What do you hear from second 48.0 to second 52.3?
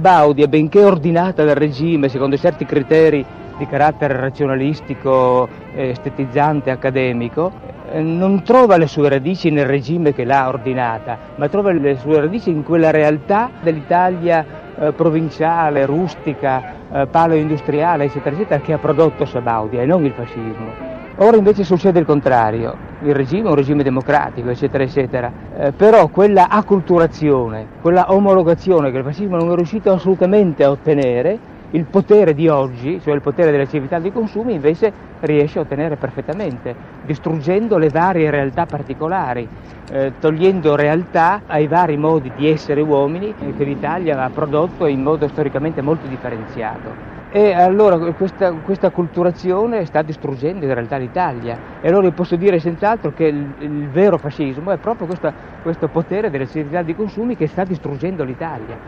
questa, questa culturazione sta distruggendo in realtà l'Italia. E allora io